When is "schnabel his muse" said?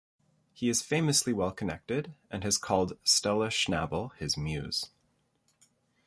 3.49-4.89